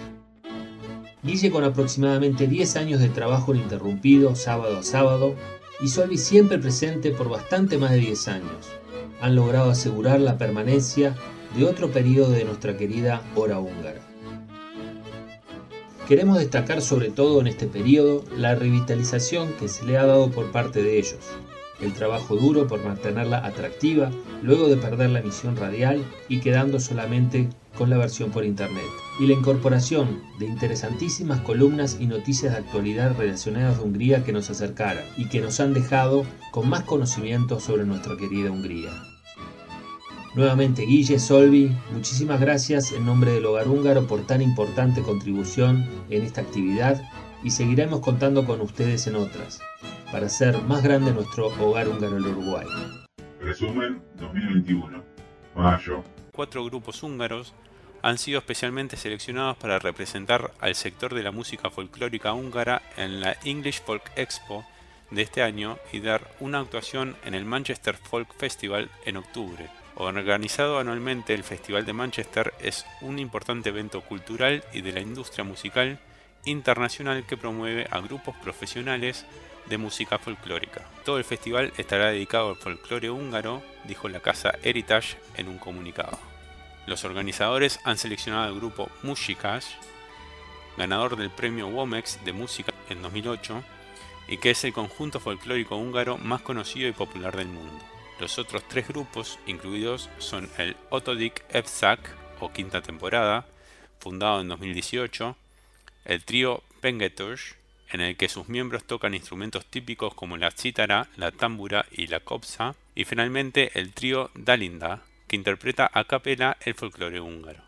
Guille 1.23 1.50
con 1.50 1.62
aproximadamente 1.62 2.47
10 2.47 2.77
años 2.77 3.00
de 3.00 3.11
trabajo 3.11 3.55
ininterrumpido 3.55 4.35
sábado 4.35 4.79
a 4.79 4.83
sábado 4.83 5.35
y 5.79 5.88
Solvi 5.88 6.17
siempre 6.17 6.57
presente 6.57 7.11
por 7.11 7.29
bastante 7.29 7.77
más 7.77 7.91
de 7.91 7.99
10 7.99 8.29
años. 8.29 8.71
Han 9.21 9.35
logrado 9.35 9.71
asegurar 9.71 10.21
la 10.21 10.38
permanencia 10.38 11.15
de 11.57 11.64
otro 11.64 11.90
periodo 11.90 12.31
de 12.31 12.45
nuestra 12.45 12.76
querida 12.76 13.23
hora 13.35 13.59
húngara. 13.59 14.00
Queremos 16.07 16.38
destacar 16.38 16.81
sobre 16.81 17.11
todo 17.11 17.40
en 17.40 17.49
este 17.49 17.67
periodo 17.67 18.25
la 18.37 18.55
revitalización 18.55 19.52
que 19.61 19.69
se 19.69 19.85
le 19.85 19.99
ha 19.99 20.07
dado 20.07 20.31
por 20.31 20.50
parte 20.50 20.83
de 20.83 20.99
ellos, 20.99 21.19
el 21.81 21.93
trabajo 21.93 22.37
duro 22.37 22.67
por 22.67 22.83
mantenerla 22.85 23.45
atractiva 23.45 24.11
luego 24.43 24.69
de 24.69 24.76
perder 24.76 25.11
la 25.11 25.21
emisión 25.21 25.57
radial 25.57 26.05
y 26.28 26.40
quedando 26.40 26.81
solamente 26.81 27.49
con 27.76 27.90
la 27.90 27.99
versión 27.99 28.31
por 28.31 28.45
internet, 28.45 28.85
y 29.21 29.26
la 29.26 29.35
incorporación 29.35 30.21
de 30.40 30.47
interesantísimas 30.47 31.40
columnas 31.43 31.99
y 32.00 32.07
noticias 32.07 32.52
de 32.52 32.59
actualidad 32.59 33.17
relacionadas 33.17 33.78
a 33.78 33.83
Hungría 33.83 34.25
que 34.25 34.33
nos 34.33 34.50
acercaran 34.50 35.05
y 35.17 35.28
que 35.28 35.40
nos 35.40 35.61
han 35.61 35.75
dejado 35.75 36.25
con 36.50 36.69
más 36.69 36.83
conocimiento 36.83 37.61
sobre 37.61 37.85
nuestra 37.85 38.17
querida 38.17 38.50
Hungría. 38.50 38.90
Nuevamente 40.38 40.83
Guille, 40.83 41.18
Solvi, 41.18 41.76
muchísimas 41.90 42.40
gracias 42.40 42.92
en 42.92 43.04
nombre 43.04 43.33
del 43.33 43.45
Hogar 43.45 43.66
Húngaro 43.66 44.07
por 44.07 44.25
tan 44.25 44.40
importante 44.40 45.02
contribución 45.02 45.85
en 46.11 46.23
esta 46.23 46.42
actividad 46.42 47.02
y 47.42 47.50
seguiremos 47.50 47.99
contando 47.99 48.47
con 48.47 48.61
ustedes 48.61 49.09
en 49.09 49.16
otras, 49.16 49.61
para 50.12 50.26
hacer 50.26 50.62
más 50.62 50.85
grande 50.85 51.12
nuestro 51.12 51.49
Hogar 51.49 51.88
Húngaro 51.88 52.18
en 52.18 52.26
Uruguay. 52.26 52.68
Resumen 53.40 54.00
2021. 54.14 55.02
Mayo. 55.57 56.04
Cuatro 56.30 56.64
grupos 56.64 57.02
húngaros 57.02 57.52
han 58.02 58.16
sido 58.16 58.38
especialmente 58.38 58.97
seleccionados 58.97 59.57
para 59.57 59.80
representar 59.80 60.52
al 60.61 60.76
sector 60.76 61.14
de 61.14 61.25
la 61.25 61.33
música 61.33 61.68
folclórica 61.68 62.33
húngara 62.33 62.83
en 62.97 63.21
la 63.21 63.37
English 63.42 63.83
Folk 63.83 64.04
Expo 64.14 64.64
de 65.11 65.23
este 65.23 65.42
año 65.42 65.78
y 65.92 65.99
dar 65.99 66.30
una 66.38 66.61
actuación 66.61 67.16
en 67.25 67.35
el 67.35 67.45
Manchester 67.45 67.97
Folk 67.97 68.33
Festival 68.37 68.88
en 69.04 69.16
octubre. 69.16 69.68
Organizado 70.00 70.78
anualmente, 70.78 71.35
el 71.35 71.43
Festival 71.43 71.85
de 71.85 71.93
Manchester 71.93 72.55
es 72.61 72.87
un 73.00 73.19
importante 73.19 73.71
evento 73.71 74.00
cultural 74.00 74.62
y 74.73 74.81
de 74.81 74.93
la 74.93 75.00
industria 75.00 75.43
musical 75.43 75.99
internacional 76.45 77.26
que 77.26 77.37
promueve 77.37 77.88
a 77.90 77.99
grupos 77.99 78.37
profesionales 78.37 79.26
de 79.67 79.76
música 79.76 80.21
folclórica. 80.21 80.83
Todo 81.05 81.19
el 81.19 81.25
festival 81.25 81.73
estará 81.78 82.12
dedicado 82.12 82.50
al 82.50 82.57
folclore 82.57 83.11
húngaro, 83.11 83.61
dijo 83.88 84.09
la 84.09 84.21
casa 84.21 84.52
Heritage 84.62 85.17
en 85.37 85.49
un 85.49 85.59
comunicado. 85.59 86.17
Los 86.87 87.05
organizadores 87.05 87.81
han 87.83 87.99
seleccionado 87.99 88.45
al 88.45 88.55
grupo 88.55 88.90
Musikas, 89.02 89.69
ganador 90.76 91.17
del 91.17 91.31
premio 91.31 91.67
Womex 91.67 92.25
de 92.25 92.33
música 92.33 92.73
en 92.88 93.02
2008, 93.02 93.64
y 94.28 94.38
que 94.38 94.50
es 94.50 94.62
el 94.62 94.73
conjunto 94.73 95.19
folclórico 95.19 95.75
húngaro 95.75 96.19
más 96.19 96.43
conocido 96.43 96.88
y 96.88 96.93
popular 96.93 97.37
del 97.37 97.49
mundo. 97.49 97.98
Los 98.20 98.38
otros 98.38 98.66
tres 98.66 98.88
grupos 98.88 99.38
incluidos 99.46 100.10
son 100.18 100.48
el 100.58 100.76
Otodik 100.90 101.44
Evsak 101.50 102.00
o 102.40 102.52
quinta 102.52 102.82
temporada, 102.82 103.46
fundado 104.00 104.40
en 104.40 104.48
2018, 104.48 105.37
el 106.04 106.25
trío 106.25 106.62
Pengetush, 106.80 107.52
en 107.90 108.00
el 108.00 108.16
que 108.16 108.28
sus 108.28 108.48
miembros 108.48 108.84
tocan 108.84 109.14
instrumentos 109.14 109.64
típicos 109.66 110.14
como 110.14 110.37
la 110.37 110.50
cítara, 110.50 111.08
la 111.16 111.30
tambura 111.30 111.87
y 111.92 112.08
la 112.08 112.20
kopsa, 112.20 112.75
y 112.94 113.04
finalmente 113.04 113.78
el 113.78 113.92
trío 113.92 114.30
Dalinda, 114.34 115.02
que 115.28 115.37
interpreta 115.37 115.88
a 115.92 116.04
capela 116.04 116.56
el 116.64 116.75
folclore 116.75 117.20
húngaro. 117.20 117.67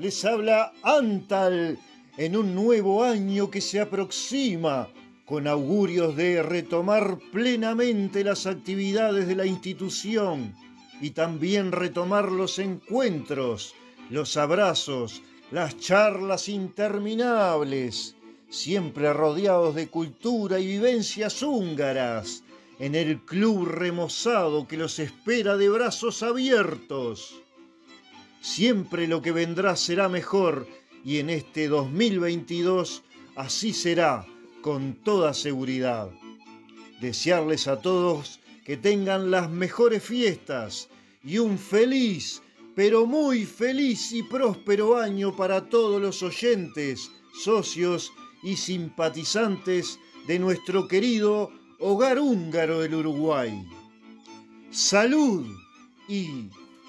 Les 0.00 0.24
habla 0.24 0.72
Antal 0.82 1.78
en 2.16 2.34
un 2.34 2.54
nuevo 2.54 3.04
año 3.04 3.50
que 3.50 3.60
se 3.60 3.80
aproxima 3.80 4.88
con 5.26 5.46
augurios 5.46 6.16
de 6.16 6.42
retomar 6.42 7.18
plenamente 7.30 8.24
las 8.24 8.46
actividades 8.46 9.28
de 9.28 9.34
la 9.34 9.44
institución 9.44 10.54
y 11.02 11.10
también 11.10 11.70
retomar 11.70 12.32
los 12.32 12.58
encuentros, 12.58 13.74
los 14.08 14.38
abrazos, 14.38 15.20
las 15.50 15.76
charlas 15.76 16.48
interminables, 16.48 18.16
siempre 18.48 19.12
rodeados 19.12 19.74
de 19.74 19.88
cultura 19.88 20.60
y 20.60 20.66
vivencias 20.66 21.42
húngaras, 21.42 22.42
en 22.78 22.94
el 22.94 23.20
club 23.20 23.66
remozado 23.66 24.66
que 24.66 24.78
los 24.78 24.98
espera 24.98 25.58
de 25.58 25.68
brazos 25.68 26.22
abiertos. 26.22 27.42
Siempre 28.40 29.06
lo 29.06 29.20
que 29.20 29.32
vendrá 29.32 29.76
será 29.76 30.08
mejor 30.08 30.66
y 31.04 31.18
en 31.18 31.30
este 31.30 31.68
2022 31.68 33.02
así 33.36 33.72
será 33.72 34.26
con 34.62 34.94
toda 34.94 35.34
seguridad. 35.34 36.10
Desearles 37.00 37.68
a 37.68 37.80
todos 37.80 38.40
que 38.64 38.76
tengan 38.76 39.30
las 39.30 39.50
mejores 39.50 40.02
fiestas 40.02 40.88
y 41.22 41.38
un 41.38 41.58
feliz, 41.58 42.42
pero 42.74 43.06
muy 43.06 43.44
feliz 43.44 44.12
y 44.12 44.22
próspero 44.22 44.98
año 44.98 45.36
para 45.36 45.68
todos 45.68 46.00
los 46.00 46.22
oyentes, 46.22 47.10
socios 47.42 48.12
y 48.42 48.56
simpatizantes 48.56 49.98
de 50.26 50.38
nuestro 50.38 50.88
querido 50.88 51.50
hogar 51.78 52.18
húngaro 52.18 52.80
del 52.80 52.94
Uruguay. 52.94 53.66
Salud 54.70 55.46
y 56.08 56.48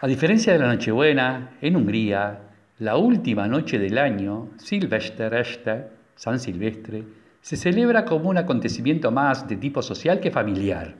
A 0.00 0.06
diferencia 0.06 0.52
de 0.52 0.60
la 0.60 0.68
Nochebuena, 0.68 1.56
en 1.60 1.74
Hungría, 1.74 2.38
la 2.78 2.96
última 2.96 3.48
noche 3.48 3.80
del 3.80 3.98
año, 3.98 4.50
Silvestereste, 4.58 5.86
San 6.14 6.38
Silvestre, 6.38 7.02
se 7.40 7.56
celebra 7.56 8.04
como 8.04 8.28
un 8.28 8.38
acontecimiento 8.38 9.10
más 9.10 9.48
de 9.48 9.56
tipo 9.56 9.82
social 9.82 10.20
que 10.20 10.30
familiar. 10.30 10.94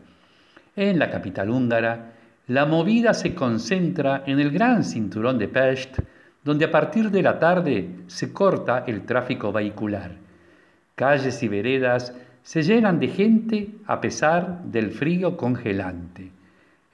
En 0.75 0.99
la 0.99 1.13
capital 1.13 1.51
húngara, 1.51 2.15
la 2.49 2.67
movida 2.67 3.15
se 3.15 3.37
concentra 3.37 4.25
en 4.27 4.41
el 4.41 4.51
gran 4.51 4.83
cinturón 4.83 5.39
de 5.39 5.47
Pest, 5.47 6.01
donde 6.43 6.65
a 6.65 6.73
partir 6.73 7.09
de 7.13 7.23
la 7.23 7.39
tarde 7.39 7.89
se 8.09 8.33
corta 8.33 8.83
el 8.85 9.03
tráfico 9.03 9.53
vehicular. 9.53 10.11
Calles 10.97 11.41
y 11.45 11.47
veredas 11.47 12.13
se 12.43 12.65
llenan 12.65 12.99
de 12.99 13.07
gente 13.07 13.71
a 13.87 14.01
pesar 14.01 14.65
del 14.65 14.91
frío 14.91 15.37
congelante. 15.37 16.33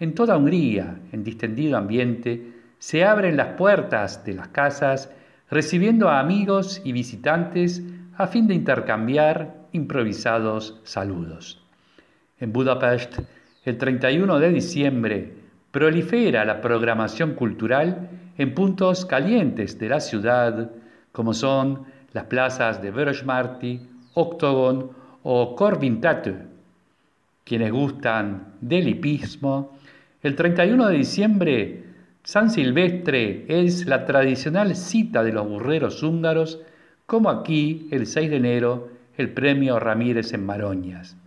En 0.00 0.14
toda 0.14 0.36
Hungría, 0.36 0.98
en 1.12 1.22
distendido 1.22 1.76
ambiente, 1.76 2.52
se 2.78 3.04
abren 3.04 3.36
las 3.36 3.54
puertas 3.54 4.24
de 4.24 4.34
las 4.34 4.48
casas 4.48 5.10
recibiendo 5.50 6.08
a 6.08 6.18
amigos 6.18 6.82
y 6.84 6.92
visitantes 6.92 7.82
a 8.16 8.26
fin 8.26 8.46
de 8.46 8.54
intercambiar 8.54 9.54
improvisados 9.72 10.80
saludos. 10.84 11.62
En 12.40 12.52
Budapest, 12.52 13.20
el 13.64 13.78
31 13.78 14.38
de 14.38 14.50
diciembre, 14.50 15.32
prolifera 15.70 16.44
la 16.44 16.60
programación 16.60 17.34
cultural 17.34 18.08
en 18.36 18.54
puntos 18.54 19.06
calientes 19.06 19.78
de 19.78 19.88
la 19.88 20.00
ciudad, 20.00 20.70
como 21.12 21.34
son 21.34 21.84
las 22.12 22.24
plazas 22.24 22.82
de 22.82 22.92
Vörösmarty, 22.92 23.80
Octogon 24.14 24.90
o 25.22 25.54
Corvintate. 25.56 26.34
Quienes 27.44 27.72
gustan 27.72 28.54
del 28.60 28.88
hipismo, 28.88 29.73
el 30.24 30.36
31 30.36 30.88
de 30.88 30.96
diciembre 30.96 31.84
San 32.22 32.48
Silvestre 32.48 33.44
es 33.46 33.84
la 33.84 34.06
tradicional 34.06 34.74
cita 34.74 35.22
de 35.22 35.32
los 35.32 35.46
burreros 35.46 36.02
húngaros, 36.02 36.62
como 37.04 37.28
aquí 37.28 37.86
el 37.90 38.06
6 38.06 38.30
de 38.30 38.36
enero 38.36 38.88
el 39.18 39.28
premio 39.28 39.78
Ramírez 39.78 40.32
en 40.32 40.46
Maroñas. 40.46 41.18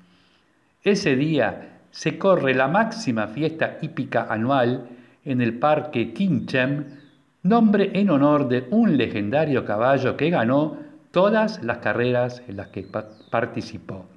Ese 0.83 1.15
día 1.15 1.77
se 1.91 2.17
corre 2.17 2.55
la 2.55 2.67
máxima 2.67 3.27
fiesta 3.27 3.77
hípica 3.83 4.25
anual 4.31 4.89
en 5.23 5.41
el 5.41 5.59
Parque 5.59 6.11
Kinchem, 6.11 6.85
nombre 7.43 7.91
en 7.93 8.09
honor 8.09 8.49
de 8.49 8.65
un 8.71 8.97
legendario 8.97 9.63
caballo 9.63 10.17
que 10.17 10.31
ganó 10.31 10.79
todas 11.11 11.63
las 11.63 11.77
carreras 11.77 12.41
en 12.47 12.57
las 12.57 12.69
que 12.69 12.83
participó. 13.29 14.07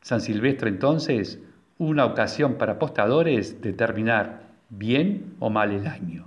San 0.00 0.22
Silvestre 0.22 0.70
entonces, 0.70 1.40
una 1.78 2.04
ocasión 2.04 2.54
para 2.54 2.72
apostadores 2.72 3.60
de 3.60 3.72
terminar 3.72 4.42
bien 4.70 5.34
o 5.38 5.50
mal 5.50 5.72
el 5.72 5.86
año. 5.86 6.24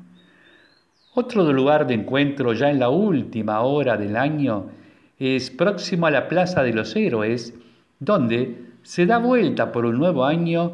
Otro 1.15 1.51
lugar 1.51 1.88
de 1.88 1.95
encuentro 1.95 2.53
ya 2.53 2.69
en 2.69 2.79
la 2.79 2.89
última 2.89 3.62
hora 3.62 3.97
del 3.97 4.15
año 4.15 4.67
es 5.17 5.49
próximo 5.49 6.05
a 6.05 6.12
la 6.12 6.27
Plaza 6.27 6.63
de 6.63 6.73
los 6.73 6.95
Héroes, 6.95 7.53
donde 7.99 8.69
se 8.83 9.05
da 9.05 9.17
vuelta 9.17 9.71
por 9.71 9.85
un 9.85 9.97
nuevo 9.97 10.23
año 10.23 10.71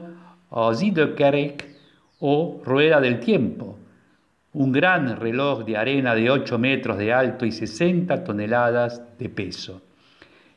a 0.52 0.72
Zidokerek 0.76 1.68
o 2.20 2.62
Rueda 2.64 3.02
del 3.02 3.20
Tiempo, 3.20 3.80
un 4.54 4.72
gran 4.72 5.20
reloj 5.20 5.66
de 5.66 5.78
arena 5.78 6.14
de 6.16 6.30
8 6.30 6.60
metros 6.60 6.98
de 6.98 7.12
alto 7.12 7.46
y 7.46 7.52
60 7.52 8.24
toneladas 8.24 9.02
de 9.18 9.30
peso. 9.30 9.82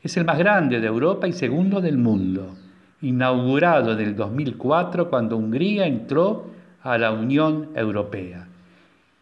Es 0.01 0.15
el 0.17 0.25
más 0.25 0.37
grande 0.37 0.79
de 0.79 0.87
Europa 0.87 1.27
y 1.27 1.33
segundo 1.33 1.81
del 1.81 1.97
mundo, 1.97 2.55
inaugurado 3.01 3.93
en 3.93 3.99
el 3.99 4.15
2004 4.15 5.09
cuando 5.09 5.37
Hungría 5.37 5.85
entró 5.85 6.47
a 6.81 6.97
la 6.97 7.11
Unión 7.11 7.69
Europea. 7.75 8.47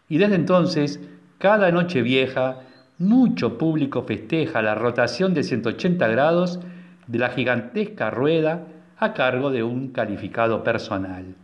Y 0.08 0.18
desde 0.18 0.36
entonces, 0.36 1.00
cada 1.38 1.70
noche 1.70 2.02
vieja, 2.02 2.60
mucho 2.98 3.58
público 3.58 4.02
festeja 4.02 4.62
la 4.62 4.74
rotación 4.74 5.34
de 5.34 5.44
180 5.44 6.08
grados 6.08 6.60
de 7.06 7.18
la 7.18 7.30
gigantesca 7.30 8.10
rueda 8.10 8.66
a 8.98 9.14
cargo 9.14 9.50
de 9.50 9.62
un 9.62 9.88
calificado 9.88 10.64
personal. 10.64 11.34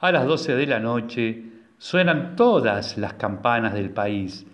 A 0.00 0.12
las 0.12 0.26
12 0.26 0.54
de 0.54 0.66
la 0.66 0.78
noche 0.78 1.42
suenan 1.78 2.36
todas 2.36 2.96
las 2.98 3.14
campanas 3.14 3.74
del 3.74 3.90
país, 3.90 4.46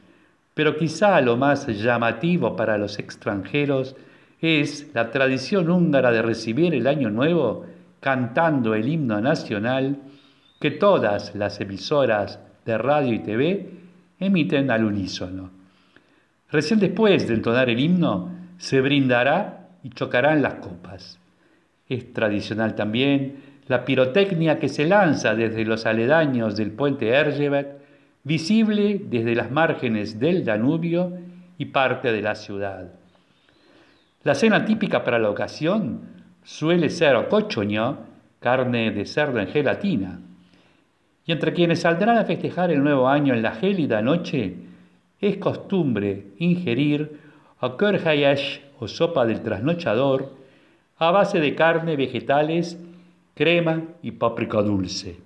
pero 0.55 0.77
quizá 0.77 1.21
lo 1.21 1.37
más 1.37 1.67
llamativo 1.67 2.57
para 2.57 2.79
los 2.79 2.99
extranjeros 2.99 3.97
es 4.45 4.91
la 4.93 5.11
tradición 5.11 5.71
húngara 5.71 6.13
de 6.13 6.23
recibir 6.23 6.75
el 6.75 6.87
año 6.87 7.11
nuevo 7.11 7.65
cantando 8.01 8.75
el 8.75 8.87
himno 8.87 9.21
nacional 9.21 9.97
que 10.61 10.71
todas 10.71 11.35
las 11.35 11.61
emisoras 11.61 12.39
de 12.67 12.77
radio 12.77 13.15
y 13.15 13.21
TV 13.21 13.71
emiten 14.21 14.71
al 14.71 14.85
unísono. 14.85 15.51
Recién 16.51 16.79
después 16.79 17.27
de 17.27 17.35
entonar 17.35 17.71
el 17.71 17.81
himno, 17.81 18.31
se 18.59 18.81
brindará 18.81 19.69
y 19.83 19.91
chocarán 19.91 20.43
las 20.43 20.55
copas. 20.55 21.19
Es 21.89 22.13
tradicional 22.13 22.75
también 22.75 23.37
la 23.67 23.85
pirotecnia 23.85 24.59
que 24.59 24.69
se 24.69 24.87
lanza 24.87 25.35
desde 25.35 25.65
los 25.65 25.87
aledaños 25.87 26.57
del 26.57 26.71
puente 26.71 27.09
Ergebet, 27.09 27.79
visible 28.23 29.01
desde 29.09 29.35
las 29.35 29.51
márgenes 29.51 30.19
del 30.19 30.45
Danubio 30.45 31.13
y 31.57 31.67
parte 31.67 32.13
de 32.13 32.23
la 32.23 32.35
ciudad. 32.35 33.04
La 34.25 34.35
cena 34.35 34.65
típica 34.65 35.05
para 35.05 35.19
la 35.19 35.29
ocasión 35.29 36.01
suele 36.43 36.89
ser 36.89 37.15
ocochoño, 37.15 37.99
carne 38.41 38.91
de 38.91 39.05
cerdo 39.05 39.39
en 39.39 39.49
gelatina, 39.49 40.19
y 41.27 41.33
entre 41.33 41.53
quienes 41.53 41.81
saldrán 41.81 42.17
a 42.17 42.25
festejar 42.25 42.71
el 42.71 42.83
nuevo 42.83 43.07
año 43.07 43.35
en 43.35 43.43
la 43.43 43.53
gélida 43.53 44.01
noche, 44.01 44.57
es 45.21 45.37
costumbre 45.37 46.29
ingerir 46.39 47.21
a 47.61 47.77
körhayash 47.77 48.61
o 48.79 48.89
sopa 48.89 49.27
del 49.27 49.43
trasnochador 49.43 50.33
a 50.97 51.11
base 51.11 51.41
de 51.41 51.55
carne, 51.55 51.97
vegetales, 51.97 52.79
crema 53.35 53.83
y 54.03 54.13
páprica 54.13 54.63
dulce. 54.63 55.19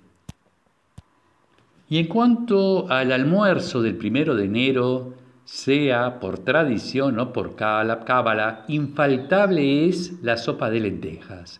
Y 1.89 1.99
en 1.99 2.07
cuanto 2.07 2.89
al 2.89 3.11
almuerzo 3.13 3.81
del 3.81 3.95
primero 3.95 4.35
de 4.35 4.45
enero, 4.45 5.13
sea 5.51 6.19
por 6.19 6.37
tradición 6.37 7.19
o 7.19 7.33
por 7.33 7.55
cábala, 7.55 8.65
infaltable 8.67 9.87
es 9.87 10.21
la 10.21 10.37
sopa 10.37 10.69
de 10.69 10.79
lentejas. 10.79 11.59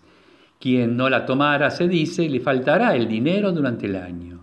Quien 0.60 0.96
no 0.96 1.10
la 1.10 1.26
tomara, 1.26 1.72
se 1.72 1.88
dice, 1.88 2.30
le 2.30 2.40
faltará 2.40 2.96
el 2.96 3.08
dinero 3.08 3.52
durante 3.52 3.88
el 3.88 3.96
año. 3.96 4.42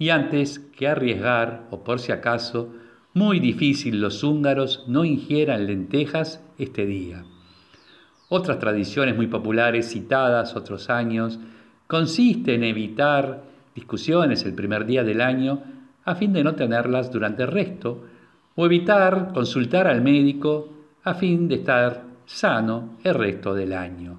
Y 0.00 0.08
antes 0.08 0.58
que 0.58 0.88
arriesgar, 0.88 1.68
o 1.70 1.84
por 1.84 2.00
si 2.00 2.10
acaso, 2.10 2.74
muy 3.14 3.38
difícil 3.38 4.00
los 4.00 4.24
húngaros 4.24 4.84
no 4.88 5.04
ingieran 5.04 5.66
lentejas 5.66 6.42
este 6.58 6.84
día. 6.84 7.24
Otras 8.28 8.58
tradiciones 8.58 9.14
muy 9.14 9.28
populares 9.28 9.92
citadas 9.92 10.56
otros 10.56 10.90
años 10.90 11.38
consiste 11.86 12.56
en 12.56 12.64
evitar 12.64 13.44
discusiones 13.76 14.44
el 14.44 14.54
primer 14.54 14.86
día 14.86 15.04
del 15.04 15.20
año 15.20 15.62
a 16.04 16.16
fin 16.16 16.32
de 16.32 16.42
no 16.42 16.56
tenerlas 16.56 17.12
durante 17.12 17.44
el 17.44 17.48
resto, 17.48 18.04
o 18.58 18.66
evitar 18.66 19.30
consultar 19.32 19.86
al 19.86 20.02
médico 20.02 20.68
a 21.04 21.14
fin 21.14 21.46
de 21.46 21.54
estar 21.62 22.02
sano 22.26 22.98
el 23.04 23.14
resto 23.14 23.54
del 23.54 23.72
año. 23.72 24.18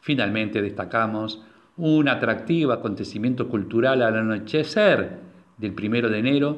Finalmente 0.00 0.62
destacamos 0.62 1.42
un 1.76 2.08
atractivo 2.08 2.72
acontecimiento 2.72 3.46
cultural 3.46 4.00
al 4.00 4.16
anochecer 4.16 5.20
del 5.58 5.74
primero 5.74 6.08
de 6.08 6.20
enero 6.20 6.56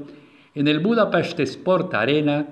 en 0.55 0.69
el 0.69 0.79
Budapest 0.79 1.41
Sport 1.41 1.93
Arena, 1.95 2.47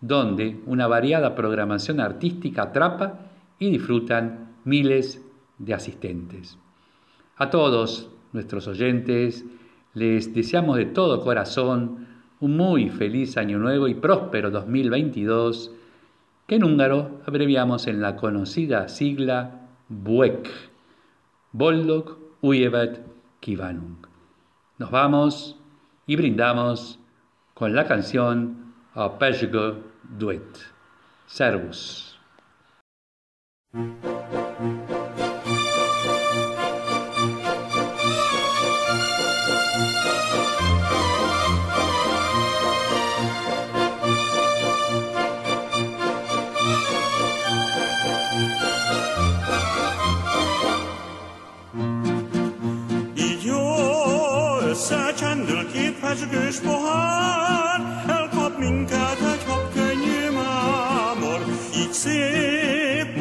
donde 0.00 0.60
una 0.66 0.88
variada 0.88 1.36
programación 1.36 2.00
artística 2.00 2.62
atrapa 2.62 3.20
y 3.60 3.70
disfrutan 3.70 4.56
miles 4.64 5.24
de 5.58 5.74
asistentes. 5.74 6.58
A 7.36 7.50
todos 7.50 8.10
nuestros 8.32 8.66
oyentes 8.66 9.44
les 9.94 10.34
deseamos 10.34 10.76
de 10.76 10.86
todo 10.86 11.22
corazón 11.22 12.15
un 12.40 12.56
muy 12.56 12.90
feliz 12.90 13.36
año 13.36 13.58
nuevo 13.58 13.88
y 13.88 13.94
próspero 13.94 14.50
2022, 14.50 15.72
que 16.46 16.56
en 16.56 16.64
húngaro 16.64 17.20
abreviamos 17.26 17.86
en 17.86 18.00
la 18.00 18.16
conocida 18.16 18.88
sigla 18.88 19.68
BUEK, 19.88 20.48
Boldog 21.52 22.18
Ujevet 22.40 23.04
Kivanung. 23.40 24.06
Nos 24.78 24.90
vamos 24.90 25.58
y 26.06 26.16
brindamos 26.16 26.98
con 27.54 27.74
la 27.74 27.86
canción 27.86 28.74
A 28.94 29.18
Peshgo 29.18 29.76
Duet. 30.18 30.42
Servus. 31.26 32.18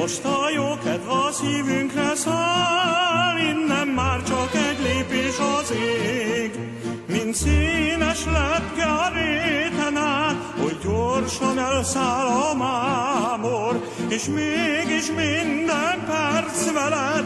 Most 0.06 0.26
a 0.26 0.50
jó 0.56 0.78
kedv 0.84 1.10
a 1.10 1.32
szívünkre 1.32 2.16
száll, 2.16 3.38
innen 3.38 3.88
már 3.88 4.24
csak 4.24 4.54
egy 4.54 4.80
lépés 4.84 5.38
az 5.60 5.72
ég. 5.72 6.60
Mint 7.08 7.36
színes 7.36 8.26
lepke 8.26 8.86
a 8.86 9.10
réten 9.14 9.98
át, 9.98 10.36
hogy 10.62 10.78
gyorsan 10.84 11.60
elszáll 11.60 12.28
a 12.28 12.54
mámor, 12.56 13.84
és 14.10 14.26
mégis 14.26 15.08
minden 15.08 16.04
perc 16.06 16.72
veled, 16.74 17.26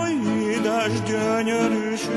oly 0.00 0.12
édes 0.50 1.02
gyönyörűség. 1.02 2.10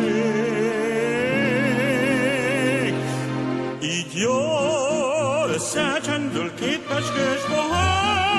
Így 3.81 4.13
jól 4.13 5.49
összecsendül 5.53 6.53
két 6.53 6.79
pecskős 6.79 7.43
pohár, 7.49 8.30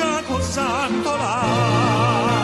ifjúság 0.00 0.24
hozzánk 0.24 1.02
talál. 1.02 1.40
Így 2.34 2.39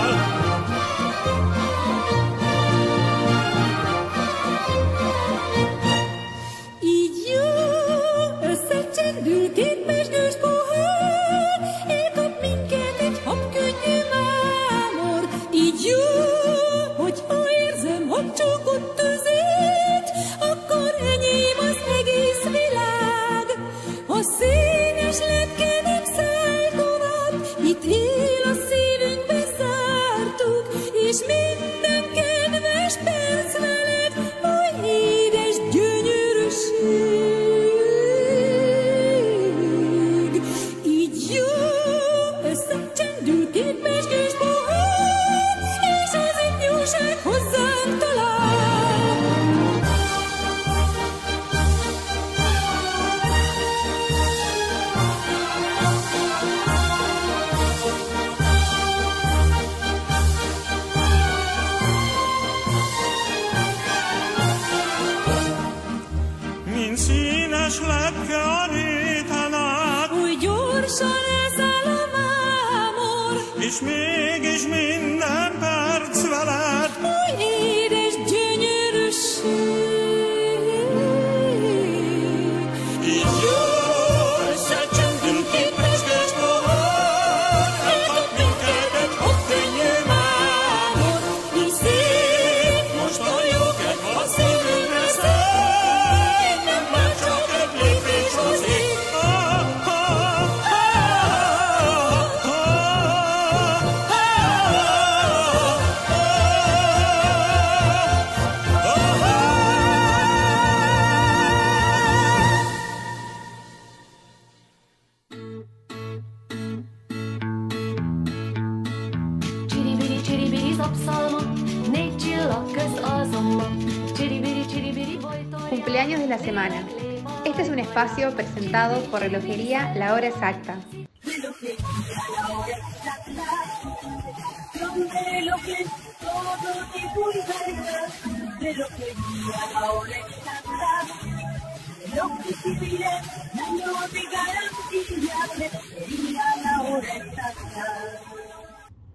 por 129.11 129.21
Relojería 129.21 129.95
La 129.95 130.13
Hora 130.13 130.27
Exacta. 130.27 130.77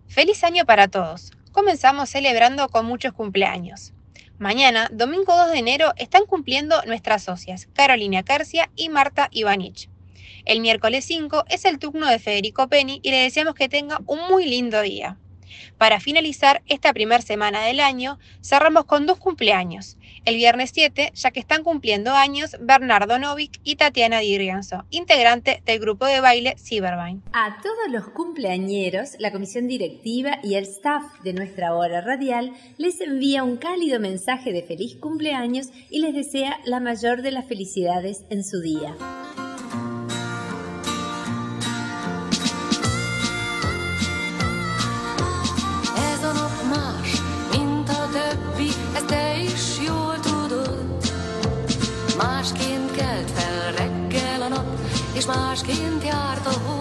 Feliz 0.08 0.43
año 0.43 0.65
para 0.65 0.88
todos. 0.88 1.34
Comenzamos 1.52 2.10
celebrando 2.10 2.67
con 2.69 2.88
muchos 2.88 3.13
cumpleaños. 3.13 3.93
Mañana, 4.41 4.89
domingo 4.91 5.38
2 5.38 5.51
de 5.51 5.60
enero, 5.60 5.93
están 5.97 6.25
cumpliendo 6.25 6.82
nuestras 6.88 7.21
socias, 7.21 7.67
Carolina 7.73 8.23
Carcia 8.23 8.71
y 8.75 8.89
Marta 8.89 9.27
Ivanich. 9.30 9.88
El 10.45 10.62
miércoles 10.62 11.06
5 11.06 11.45
es 11.47 11.63
el 11.65 11.77
turno 11.77 12.08
de 12.08 12.17
Federico 12.17 12.67
Penny 12.67 12.99
y 13.04 13.12
le 13.12 13.17
deseamos 13.17 13.54
que 13.54 13.69
tenga 13.69 13.99
un 14.08 14.17
muy 14.32 14.47
lindo 14.47 14.82
día. 14.82 15.19
Para 15.77 15.99
finalizar 15.99 16.63
esta 16.65 16.91
primera 16.91 17.21
semana 17.21 17.62
del 17.62 17.80
año, 17.80 18.17
cerramos 18.43 18.86
con 18.86 19.06
dos 19.06 19.19
cumpleaños. 19.19 19.99
El 20.23 20.36
viernes 20.36 20.69
7, 20.71 21.13
ya 21.15 21.31
que 21.31 21.39
están 21.39 21.63
cumpliendo 21.63 22.12
años 22.12 22.55
Bernardo 22.60 23.17
Novik 23.17 23.60
y 23.63 23.75
Tatiana 23.75 24.19
Di 24.19 24.38
Rienzo, 24.38 24.86
integrante 24.91 25.63
del 25.65 25.79
grupo 25.79 26.05
de 26.05 26.21
baile 26.21 26.55
Cyberbine. 26.60 27.21
A 27.34 27.60
todos 27.63 27.89
los 27.89 28.07
cumpleañeros, 28.10 29.15
la 29.17 29.31
comisión 29.31 29.67
directiva 29.67 30.38
y 30.43 30.55
el 30.55 30.65
staff 30.65 31.03
de 31.23 31.34
nuestra 31.34 31.73
hora 31.73 32.01
radial 32.01 32.53
les 32.77 33.01
envía 33.01 33.43
un 33.43 33.57
cálido 33.57 33.99
mensaje 33.99 34.53
de 34.53 34.62
feliz 34.62 34.95
cumpleaños 34.95 35.69
y 35.89 36.01
les 36.01 36.13
desea 36.13 36.60
la 36.65 36.79
mayor 36.79 37.23
de 37.23 37.31
las 37.31 37.47
felicidades 37.47 38.23
en 38.29 38.43
su 38.43 38.62
día. 38.62 38.95
És 55.21 55.27
másként 55.27 56.03
járt 56.03 56.45
a 56.45 56.51
hold. 56.65 56.81